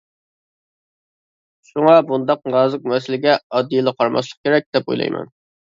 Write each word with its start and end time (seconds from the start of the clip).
شۇڭا، 1.69 1.95
بۇنداق 2.13 2.49
نازۇك 2.57 2.91
مەسىلىگە 2.95 3.39
ئاددىيلا 3.53 3.97
قارىماسلىق 4.01 4.45
كېرەك 4.45 4.71
دەپ 4.77 4.93
ئويلايمەن. 4.95 5.37